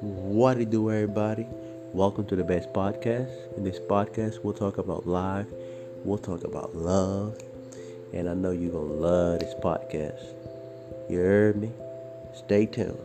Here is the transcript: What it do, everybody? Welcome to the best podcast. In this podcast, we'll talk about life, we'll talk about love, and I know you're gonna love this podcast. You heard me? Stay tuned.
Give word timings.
What 0.00 0.60
it 0.60 0.70
do, 0.70 0.92
everybody? 0.92 1.44
Welcome 1.92 2.24
to 2.26 2.36
the 2.36 2.44
best 2.44 2.72
podcast. 2.72 3.56
In 3.56 3.64
this 3.64 3.80
podcast, 3.80 4.44
we'll 4.44 4.54
talk 4.54 4.78
about 4.78 5.08
life, 5.08 5.48
we'll 6.04 6.18
talk 6.18 6.44
about 6.44 6.76
love, 6.76 7.36
and 8.14 8.28
I 8.30 8.34
know 8.34 8.52
you're 8.52 8.70
gonna 8.70 8.92
love 8.92 9.40
this 9.40 9.54
podcast. 9.54 10.22
You 11.10 11.18
heard 11.18 11.56
me? 11.60 11.72
Stay 12.32 12.66
tuned. 12.66 12.96